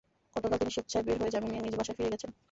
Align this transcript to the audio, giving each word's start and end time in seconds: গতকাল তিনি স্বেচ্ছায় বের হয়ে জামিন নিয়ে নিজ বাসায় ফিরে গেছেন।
গতকাল 0.35 0.57
তিনি 0.61 0.71
স্বেচ্ছায় 0.71 1.05
বের 1.07 1.17
হয়ে 1.21 1.33
জামিন 1.33 1.49
নিয়ে 1.51 1.63
নিজ 1.65 1.75
বাসায় 1.77 1.95
ফিরে 1.97 2.11
গেছেন। 2.13 2.31